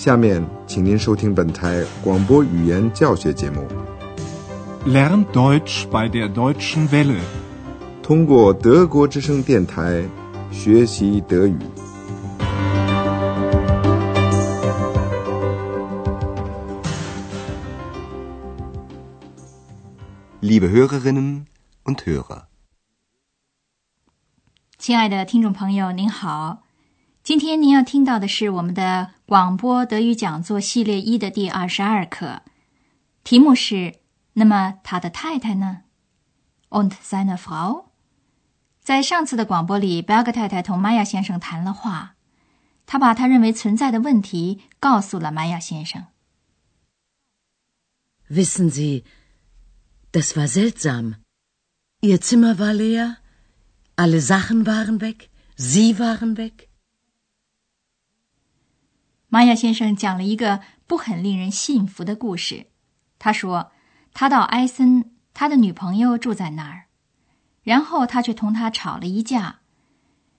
[0.00, 3.68] 下面，请您收听本台广播语言教学节目。
[4.86, 7.20] Lern Deutsch bei der Deutschen Welle，
[8.02, 10.02] 通过德国之声电台
[10.50, 11.58] 学习德语。
[20.40, 21.44] Liebe Hörerinnen
[21.84, 22.44] und Hörer，
[24.78, 26.62] 亲爱的听众朋友，您好。
[27.22, 32.42] 今天您要听到的是我们的广播德语讲座系列一的第二十二课，
[33.22, 34.00] 题目是
[34.34, 35.82] “那么他的太太呢
[36.68, 37.90] ”？Und seine Frau。
[38.82, 42.16] 在上次的广播里，贝格太太同玛雅先生谈了话，
[42.86, 46.08] 他把他认为存在的问题告诉了玛雅先生。
[48.28, 49.04] Wissen Sie,
[50.10, 51.18] das war seltsam.
[52.00, 53.18] Ihr Zimmer war leer,
[53.94, 56.66] alle Sachen waren weg, Sie waren weg.
[59.32, 62.66] 玛雅先生讲了一个不很令人信服的故事。
[63.16, 63.70] 他说，
[64.12, 66.86] 他到埃森，他的女朋友住在那儿，
[67.62, 69.60] 然后他却同他吵了一架。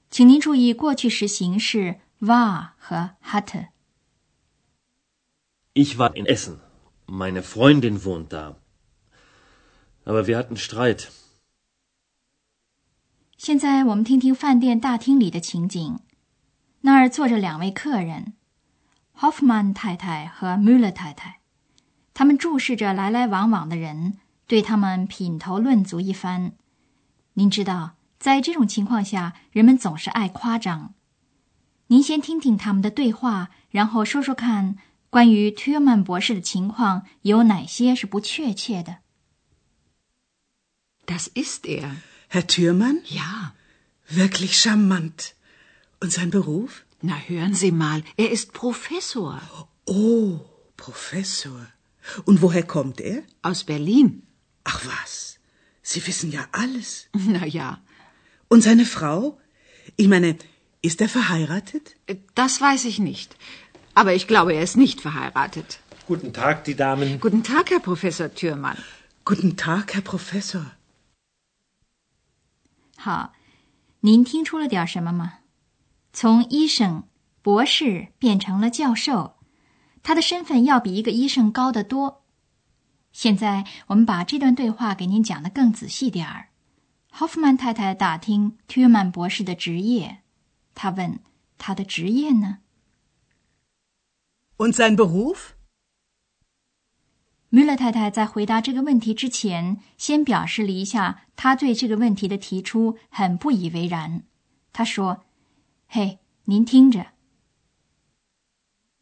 [0.09, 3.69] 请您注意过去时形式 war 和 hatte。
[5.73, 6.57] Ich war in Essen.
[7.07, 8.55] Meine Freundin wohnt da.
[10.03, 11.07] Aber wir hatten Streit.
[13.37, 15.99] 现在我们听听饭店大厅里的情景。
[16.81, 18.33] 那儿坐着两位客人。
[19.21, 21.41] Hoffman 太太和 Müller 太太，
[22.11, 26.53] 他们注视着来来往往的人，对他们品头论足一番。
[27.33, 30.95] 您知道，在这种情况下，人们总是爱夸张。
[31.87, 34.77] 您先听听他们的对话，然后说说看，
[35.11, 38.97] 关于 t 曼 m 博士的情况有哪些是不确切的
[41.05, 41.97] ？Das ist er,
[42.31, 43.03] Herr Thürmann.
[43.05, 43.51] Ja,
[44.09, 45.33] wirklich charmant.
[45.99, 46.81] Und sein Beruf?
[47.02, 49.40] Na, hören Sie mal, er ist Professor.
[49.86, 50.40] Oh,
[50.76, 51.66] Professor.
[52.24, 53.22] Und woher kommt er?
[53.42, 54.22] Aus Berlin.
[54.64, 55.38] Ach was,
[55.82, 57.08] Sie wissen ja alles.
[57.12, 57.80] Na ja.
[58.48, 59.38] Und seine Frau?
[59.96, 60.36] Ich meine,
[60.82, 61.96] ist er verheiratet?
[62.34, 63.36] Das weiß ich nicht.
[63.94, 65.80] Aber ich glaube, er ist nicht verheiratet.
[66.06, 67.20] Guten Tag, die Damen.
[67.20, 68.78] Guten Tag, Herr Professor Thürmann.
[69.24, 70.72] Guten Tag, Herr Professor.
[72.98, 73.32] 好，
[74.00, 75.38] 您听出了点什么吗？
[76.13, 77.03] 从医生、
[77.41, 79.37] 博士变成了教授，
[80.03, 82.23] 他的身份要比一个医生高得多。
[83.13, 86.49] 现在我们把这段对话给您讲的更仔细点儿。
[87.11, 90.19] 霍夫曼太太打听特曼博士的职业，
[90.75, 91.19] 他问
[91.57, 92.59] 他的职业呢
[94.57, 95.51] ？Und sein Beruf？
[97.49, 104.23] 米勒太太在回答这个问题之前，先表示了一下他对这个问题的提出很不以为然。
[104.73, 105.23] 他说。
[105.93, 107.07] 嘿，您听着。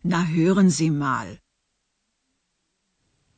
[0.01, 1.37] Na hören Sie mal。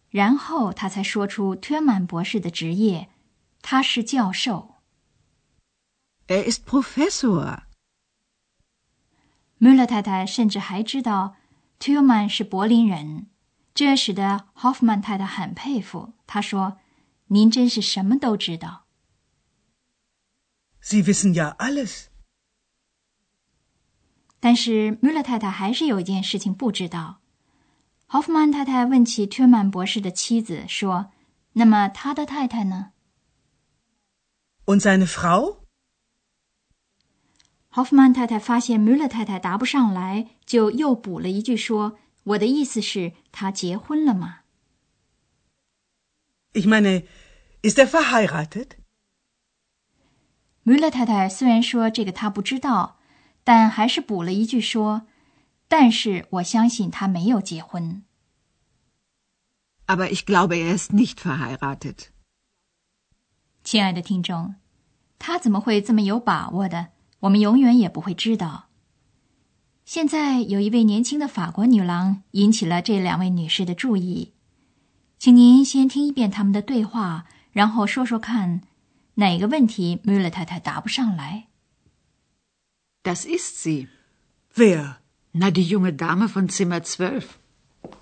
[0.09, 3.09] 然后他才说出特曼博士的职业，
[3.61, 4.75] 他是教授。
[6.27, 7.63] Er ist Professor。
[9.57, 11.35] 穆勒太太甚至还知道
[11.77, 13.27] 特曼是柏林人，
[13.73, 16.13] 这使得 Hoffman 太太很佩服。
[16.25, 16.79] 他说
[17.27, 18.85] ：“您真是什么都知道。”
[20.81, 22.05] Sie wissen ja alles。
[24.41, 27.21] 但是穆勒太太还是有一件事情不知道。
[28.07, 31.11] 霍夫曼太太问起特曼博士的妻子说
[31.53, 32.91] ：“那么他的太太呢
[34.65, 35.59] ？”Und seine Frau？
[37.69, 41.99] 霍夫曼太太发现穆勒太太答不上来，就又补了一句说
[42.33, 44.39] ：“我的意思是，他结婚了吗
[46.51, 47.05] ？”Ich meine,
[47.61, 48.71] ist er verheiratet？
[50.63, 52.97] 穆勒太太虽然说这个她不知道。
[53.43, 55.03] 但还是补了一句说
[55.67, 58.03] ：“但是我相信他没有结婚。”
[59.87, 62.07] Aber ich glaube, er ist nicht verheiratet。
[63.63, 64.55] 亲爱的听众，
[65.19, 66.89] 他怎么会这么有把握的？
[67.21, 68.69] 我们永远也不会知道。
[69.85, 74.33] 现在有一位年轻的法国女郎引起了这两位女士的注意，
[75.19, 78.61] 请您先听一遍他们的对话，然后说说看，
[79.15, 81.47] 哪个问题穆勒太太答不上来。
[83.03, 83.87] Das ist sie.
[84.53, 84.97] Wer?
[85.33, 87.39] Na, die junge Dame von Zimmer 12.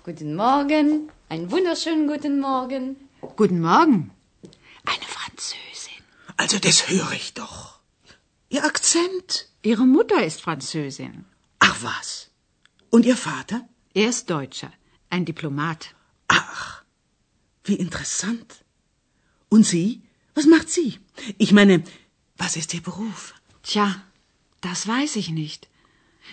[0.04, 1.10] Guten Morgen.
[1.30, 2.96] Einen wunderschönen guten Morgen.
[3.36, 4.10] Guten Morgen.
[4.84, 6.02] Eine Französin.
[6.36, 7.78] Also das höre ich doch.
[8.50, 9.48] Ihr Akzent.
[9.62, 11.24] Ihre Mutter ist Französin.
[11.60, 12.30] Ach was.
[12.90, 13.66] Und Ihr Vater?
[13.94, 14.72] Er ist Deutscher.
[15.08, 15.94] Ein Diplomat.
[16.28, 16.82] Ach,
[17.64, 18.64] wie interessant.
[19.48, 20.02] Und Sie?
[20.34, 20.98] Was macht sie?
[21.38, 21.84] Ich meine,
[22.36, 23.34] was ist Ihr Beruf?
[23.62, 24.02] Tja,
[24.60, 25.68] das weiß ich nicht.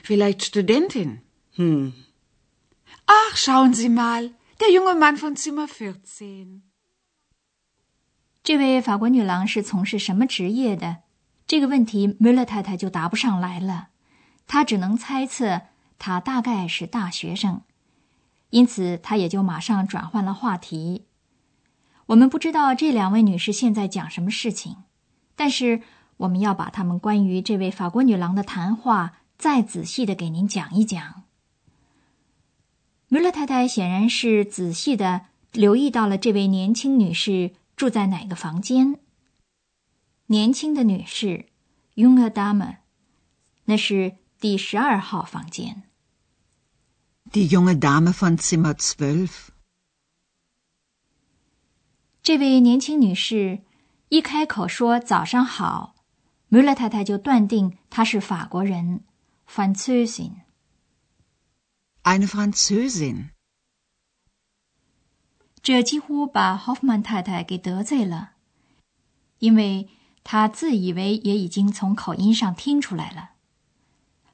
[0.03, 1.21] Vielleicht Studentin.
[1.55, 1.93] Hm.
[3.05, 6.61] Ach, schauen Sie mal, der junge Mann von Zimmer 14.
[8.43, 11.03] 这位法国女郎是从事什么职业的？
[11.45, 13.89] 这个问题，梅勒太太就答不上来了。
[14.45, 15.61] 她只能猜测，
[15.97, 17.61] 她大概是大学生，
[18.49, 21.05] 因此她也就马上转换了话题。
[22.07, 24.83] 我们不知道这两位女士现在讲什么事情，
[25.35, 25.81] 但是
[26.17, 31.23] 我们要把他们关于这位法国女郎的谈话再仔细的给您讲一讲。
[33.07, 37.53] 梅勒太太显然是仔细的留意到了这位年轻女士。
[37.77, 38.97] 住在哪个房间？
[40.25, 41.45] 年轻的女士
[41.93, 42.77] ，junge Dame，
[43.65, 45.83] 那是第十二号房间。
[47.31, 49.49] Die junge Dame von Zimmer zwölf。
[52.23, 53.59] 这位年轻女士
[54.09, 55.93] 一开口说“早上好”，
[56.49, 59.03] 梅勒太太就断定他是法国人
[59.47, 60.43] ，Französin。
[62.03, 63.31] Eine Französin。
[65.61, 68.35] 这几乎把 Hoffman 太太给得罪了，
[69.39, 69.89] 因为
[70.23, 73.31] 他自以为也已经从口音上听出来了。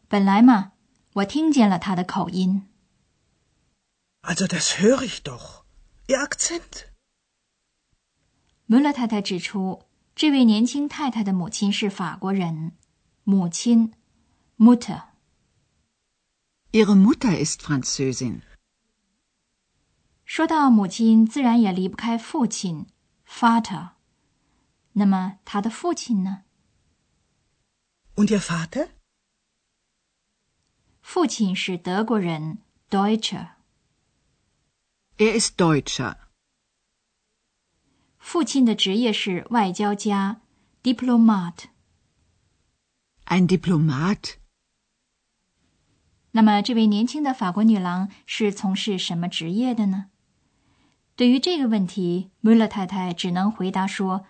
[0.07, 0.73] 本来嘛，
[1.13, 2.69] 我听见了他的口音。
[4.21, 5.63] Also das höre ich doch,
[6.05, 6.89] ihr Akzent。
[8.67, 9.81] 穆勒太太指出，
[10.15, 12.73] 这位年轻太太的母亲是法国人，
[13.23, 13.93] 母亲
[14.57, 15.05] Mutter。
[16.71, 18.41] Ihre Mutter ist Französin。
[20.23, 22.85] 说到母亲，自然也离不开父亲
[23.27, 23.91] ，Vater。
[24.93, 26.43] 那么他的父亲呢
[28.15, 28.89] ？Und ihr Vater？
[31.01, 33.49] 父亲是德国人，Deutscher。
[35.17, 36.17] Er ist Deutscher。
[38.23, 40.39] 父亲的职业是外交家
[40.81, 41.65] ，Diplomat。
[43.25, 44.35] Ein Diplomat。
[46.31, 50.05] 那么这位年轻的法国女郎是从事什么职业的呢？
[51.17, 54.25] 对于这个问题，穆勒太太只能回答说：“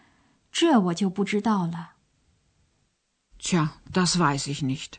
[0.51, 1.93] 这我就不知道了。”
[3.39, 4.93] Tja, das weiß ich nicht。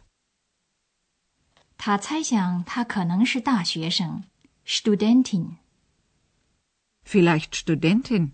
[1.76, 4.23] 他猜想她可能是大学生
[4.64, 5.56] ，Studentin。
[7.05, 8.31] Vielleicht Studentin。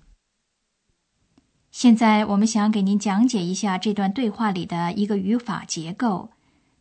[1.71, 6.31] 现在我们想给您讲解一下这段对话里的一个语法结构：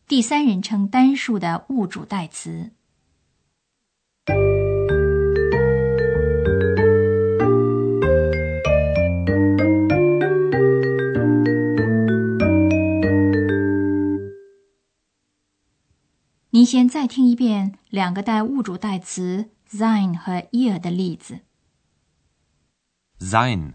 [0.08, 2.72] 第三人称单数的物主代词。
[16.50, 21.38] 您先再听一遍两个带物主代词 sein 和 “ear” 的例子。
[23.20, 23.74] sein,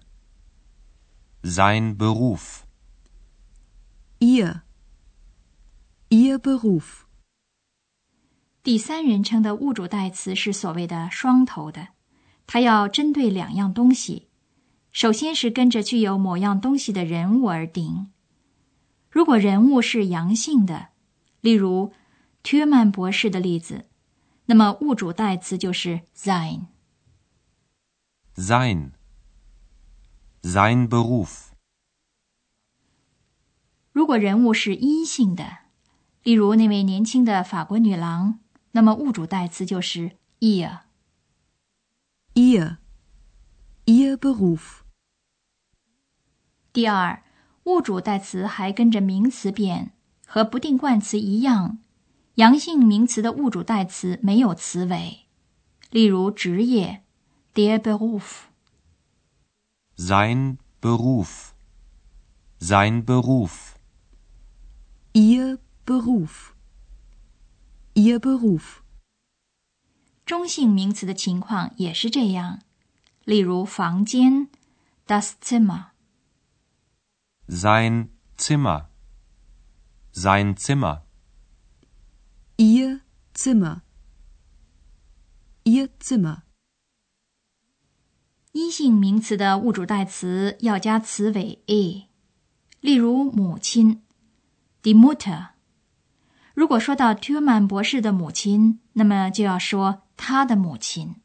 [1.46, 2.64] sein Beruf,
[4.18, 4.62] ihr,
[6.10, 7.04] ihr Beruf。
[8.64, 11.90] 第三人称的物主代词是所谓的双头的，
[12.48, 14.30] 它要针对两样东西，
[14.92, 18.12] 首先是跟着具有某样东西的人物而定。
[19.12, 20.88] 如果人物是阳性的，
[21.42, 21.94] 例如。
[22.44, 23.86] 屈曼博士的例子，
[24.46, 26.68] 那么物主代词就是 sein。
[28.36, 28.92] sein
[30.46, 31.48] sein Beruf。
[33.92, 35.58] 如果人物是阴性的，
[36.22, 38.38] 例如那位年轻的法国女郎，
[38.74, 40.82] 那么物主代词就是 ihr。
[42.36, 42.78] ihr
[43.86, 44.82] ihr Beruf。
[46.72, 47.24] 第二，
[47.64, 49.94] 物主代词还跟着名词变，
[50.28, 51.80] 和不定冠词一样。
[52.36, 55.26] 阳性名词的物主代词没有词尾，
[55.90, 57.04] 例如职业
[57.56, 58.44] ，der Beruf。
[59.97, 61.55] sein Beruf,
[62.59, 66.55] sein Beruf。ihr Beruf,
[67.95, 68.83] ihr Beruf。
[70.25, 72.61] 中性名词的情况也是这样，
[73.25, 74.49] 例如房间，
[75.07, 78.91] das Zimmer。sein Zimmer,
[80.13, 83.01] sein Zimmer。Ihr
[83.35, 83.83] Zimmer,
[85.65, 86.45] Ihr Zimmer。
[88.56, 92.08] 阴性名词的物主代词要加词尾 a，
[92.80, 94.02] 例如母亲
[94.82, 95.50] ，die Mutter。
[96.54, 101.18] 如果说到 Tuman 博士的母亲，那么就要说他的母亲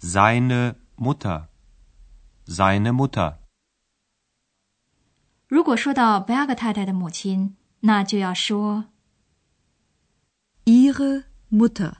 [0.00, 1.48] ，seine Mutter,
[2.46, 3.36] seine Mutter。
[5.46, 8.86] 如果说到 Berg 太太的母亲，那就要说。
[10.64, 11.96] Ihre Mutter,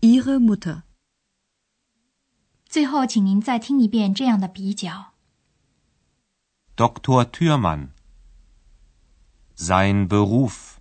[0.00, 0.87] Ihre Mutter。
[2.68, 5.12] 最后，请您再听一遍这样的比较
[6.76, 7.24] ：Dr.
[7.24, 7.88] Thürmann,
[9.56, 10.76] sein Beruf,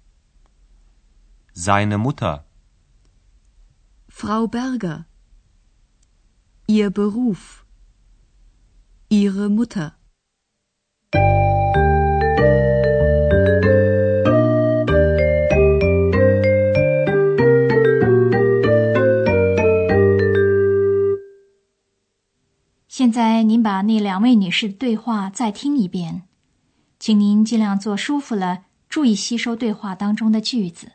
[1.54, 2.44] seine Mutter,
[4.10, 5.06] Frau Berger.
[6.68, 7.64] Ihr Beruf.
[9.10, 9.97] Ihre Mutter.
[23.78, 26.24] 把那两位女士的对话再听一遍，
[26.98, 30.94] 请您尽量坐舒服了，注意吸收对话当中的句子。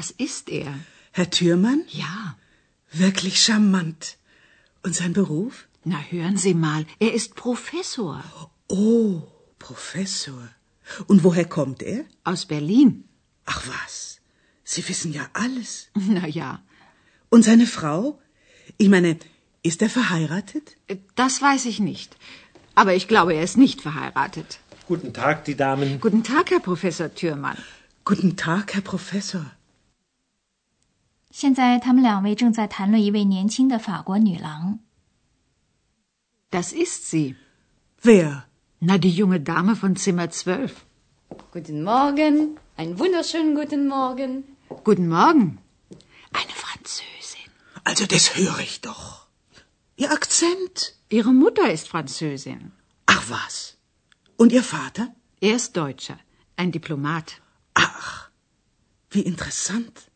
[0.00, 0.72] Das ist er.
[1.12, 1.82] Herr Thürmann?
[1.88, 2.38] Ja.
[2.90, 4.16] Wirklich charmant.
[4.82, 5.68] Und sein Beruf?
[5.84, 8.24] Na, hören Sie mal, er ist Professor.
[8.68, 9.20] Oh,
[9.58, 10.42] Professor.
[11.06, 12.06] Und woher kommt er?
[12.24, 13.04] Aus Berlin.
[13.44, 14.22] Ach was,
[14.64, 15.90] Sie wissen ja alles.
[15.94, 16.62] Na ja.
[17.28, 18.18] Und seine Frau?
[18.78, 19.18] Ich meine,
[19.62, 20.78] ist er verheiratet?
[21.14, 22.16] Das weiß ich nicht.
[22.74, 24.60] Aber ich glaube, er ist nicht verheiratet.
[24.88, 26.00] Guten Tag, die Damen.
[26.00, 27.58] Guten Tag, Herr Professor Thürmann.
[28.06, 29.44] Guten Tag, Herr Professor.
[31.31, 34.79] 现在他们两位正在谈论一位年轻的法国女郎。
[36.51, 37.35] Das ist sie.
[38.01, 38.43] Wer?
[38.79, 40.85] Na, die junge Dame von Zimmer 12.
[41.51, 42.57] Guten Morgen.
[42.77, 44.43] Einen wunderschönen guten Morgen.
[44.83, 45.57] Guten Morgen.
[46.31, 47.49] Eine Französin.
[47.83, 49.27] Also das höre ich doch.
[49.97, 50.95] Ihr Akzent.
[51.09, 52.71] Ihre Mutter ist Französin.
[53.05, 53.77] Ach was.
[54.37, 55.13] Und Ihr Vater?
[55.41, 56.17] Er ist Deutscher.
[56.57, 57.41] Ein Diplomat.
[57.73, 58.29] Ach,
[59.09, 60.08] wie interessant.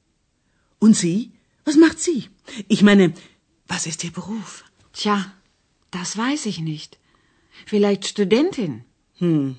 [0.84, 1.32] Und Sie?
[1.66, 2.30] Was macht sie?
[2.68, 3.14] Ich meine,
[3.68, 4.64] was ist Ihr Beruf?
[4.94, 5.34] Tja,
[5.92, 6.98] das weiß ich nicht.
[7.66, 8.86] Vielleicht Studentin.
[9.18, 9.56] Hm.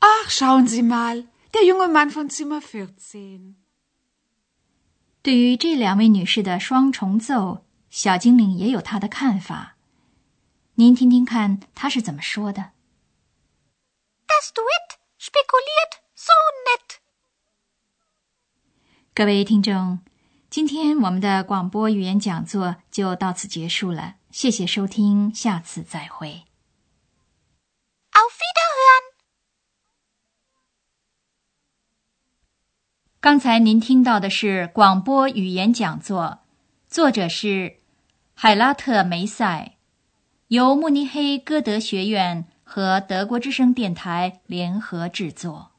[0.00, 1.24] Ach, schauen Sie mal.
[1.54, 3.54] Der junge Mann von Zimmer 14.
[5.22, 9.76] 对于这两位女士的双重奏，小精灵也有她的看法。
[10.74, 12.72] 您听听看，她是怎么说的。
[14.26, 16.32] Das Duett spekuliert so
[16.66, 17.00] nett.
[19.17, 19.99] 各位听众，
[20.49, 26.43] 今天我们的广播语言讲座就到此结束了，谢谢收听，下次再会。
[28.11, 29.15] Auf Wiederhören.
[33.21, 36.39] 刚才您听到的是广播语言讲座，
[36.89, 37.77] 作者是
[38.33, 39.77] 海拉特梅塞，
[40.49, 45.71] 由慕尼黑歌德学院和德国之声电台联合制作。